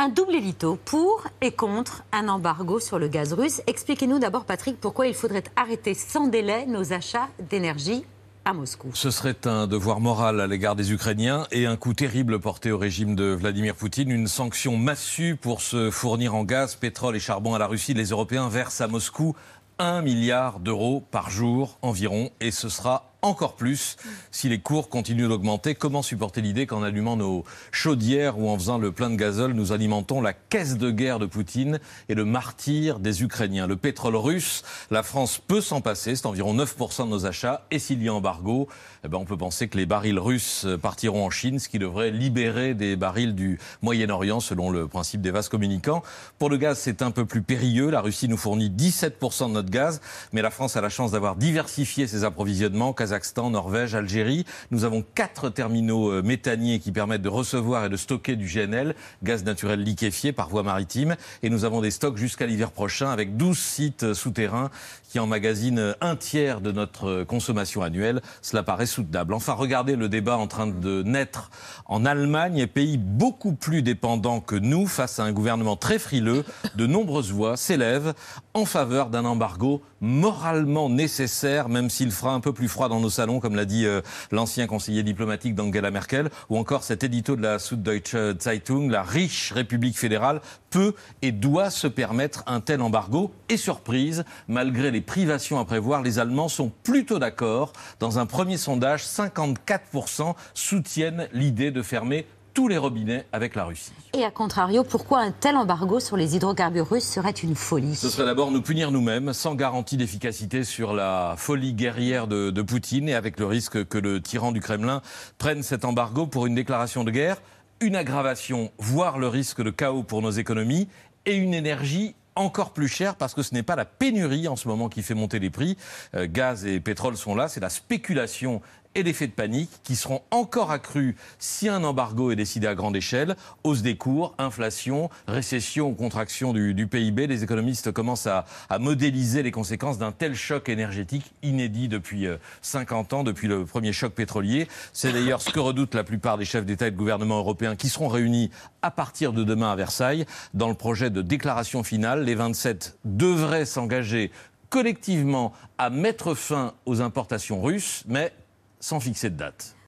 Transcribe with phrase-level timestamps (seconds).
[0.00, 3.62] Un double élito pour et contre un embargo sur le gaz russe.
[3.66, 8.04] Expliquez-nous d'abord, Patrick, pourquoi il faudrait arrêter sans délai nos achats d'énergie
[8.44, 8.92] à Moscou.
[8.94, 12.78] Ce serait un devoir moral à l'égard des Ukrainiens et un coup terrible porté au
[12.78, 14.12] régime de Vladimir Poutine.
[14.12, 17.92] Une sanction massue pour se fournir en gaz, pétrole et charbon à la Russie.
[17.92, 19.34] Les Européens versent à Moscou
[19.80, 23.96] 1 milliard d'euros par jour environ et ce sera encore plus
[24.30, 25.74] si les cours continuent d'augmenter.
[25.74, 29.72] Comment supporter l'idée qu'en allumant nos chaudières ou en faisant le plein de gazole, nous
[29.72, 33.66] alimentons la caisse de guerre de Poutine et le martyr des Ukrainiens?
[33.66, 37.66] Le pétrole russe, la France peut s'en passer, c'est environ 9% de nos achats.
[37.70, 38.68] Et s'il y a embargo,
[39.04, 42.10] eh ben on peut penser que les barils russes partiront en Chine, ce qui devrait
[42.10, 46.02] libérer des barils du Moyen-Orient selon le principe des vases communicants.
[46.38, 47.90] Pour le gaz, c'est un peu plus périlleux.
[47.90, 50.00] La Russie nous fournit 17% de notre gaz,
[50.32, 54.44] mais la France a la chance d'avoir diversifié ses approvisionnements Kazakhstan, Norvège, Algérie.
[54.70, 58.94] Nous avons quatre terminaux euh, méthaniers qui permettent de recevoir et de stocker du GNL,
[59.22, 61.16] gaz naturel liquéfié par voie maritime.
[61.42, 64.68] Et nous avons des stocks jusqu'à l'hiver prochain avec 12 sites euh, souterrains
[65.08, 68.20] qui emmagasinent euh, un tiers de notre consommation annuelle.
[68.42, 69.32] Cela paraît soutenable.
[69.32, 71.50] Enfin, regardez le débat en train de naître
[71.86, 76.44] en Allemagne, pays beaucoup plus dépendant que nous face à un gouvernement très frileux.
[76.74, 78.12] De nombreuses voix s'élèvent
[78.52, 83.10] en faveur d'un embargo moralement nécessaire, même s'il fera un peu plus froid dans nos
[83.10, 87.42] salons, comme l'a dit euh, l'ancien conseiller diplomatique d'Angela Merkel, ou encore cet édito de
[87.42, 93.32] la Süddeutsche Zeitung, la riche République fédérale peut et doit se permettre un tel embargo.
[93.48, 97.72] Et surprise, malgré les privations à prévoir, les Allemands sont plutôt d'accord.
[98.00, 102.26] Dans un premier sondage, 54% soutiennent l'idée de fermer
[102.58, 103.92] tous les robinets avec la Russie.
[104.14, 107.94] Et à contrario, pourquoi un tel embargo sur les hydrocarbures russes serait une folie?
[107.94, 112.62] Ce serait d'abord nous punir nous-mêmes, sans garantie d'efficacité sur la folie guerrière de, de
[112.62, 115.02] Poutine et avec le risque que le tyran du Kremlin
[115.38, 117.40] prenne cet embargo pour une déclaration de guerre,
[117.80, 120.88] une aggravation, voire le risque de chaos pour nos économies
[121.26, 124.66] et une énergie encore plus chère parce que ce n'est pas la pénurie en ce
[124.66, 125.76] moment qui fait monter les prix.
[126.16, 128.62] Euh, gaz et pétrole sont là, c'est la spéculation
[128.94, 132.96] et l'effet de panique qui seront encore accrus si un embargo est décidé à grande
[132.96, 133.36] échelle.
[133.64, 137.26] Hausse des cours, inflation, récession ou contraction du, PIB.
[137.26, 138.44] Les économistes commencent à,
[138.78, 142.26] modéliser les conséquences d'un tel choc énergétique inédit depuis
[142.62, 144.68] 50 euh, ans, depuis le premier choc pétrolier.
[144.92, 147.88] C'est d'ailleurs ce que redoutent la plupart des chefs d'État et de gouvernement européens qui
[147.88, 148.50] seront réunis
[148.82, 150.26] à partir de demain à Versailles.
[150.54, 154.30] Dans le projet de déclaration finale, les 27 devraient s'engager
[154.70, 158.32] collectivement à mettre fin aux importations russes, mais
[158.80, 159.76] sans fixer de date.